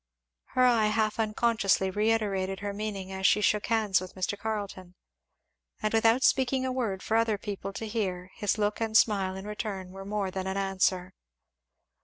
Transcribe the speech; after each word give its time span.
Her 0.57 0.63
eye 0.65 0.87
half 0.87 1.19
unconsciously 1.19 1.91
reiterated 1.91 2.61
her 2.61 2.73
meaning 2.73 3.11
as 3.11 3.27
she 3.27 3.39
shook 3.39 3.67
hands 3.67 4.01
with 4.01 4.15
Mr. 4.15 4.35
Carleton. 4.35 4.95
And 5.79 5.93
without 5.93 6.23
speaking 6.23 6.65
a 6.65 6.71
word 6.71 7.03
for 7.03 7.15
other 7.17 7.37
people 7.37 7.71
to 7.73 7.85
hear, 7.85 8.31
his 8.33 8.57
look 8.57 8.81
and 8.81 8.97
smile 8.97 9.35
in 9.35 9.45
return 9.45 9.91
were 9.91 10.03
more 10.03 10.31
than 10.31 10.47
an 10.47 10.57
answer. 10.57 11.13